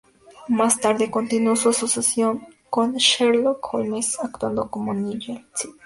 Más 0.47 0.79
tarde, 0.81 1.11
continúo 1.11 1.55
su 1.55 1.69
asociación 1.69 2.47
con 2.71 2.93
Sherlock 2.95 3.71
Holmes 3.75 4.17
actuando 4.19 4.67
como 4.67 4.95
Nigel 4.95 5.45
St. 5.53 5.75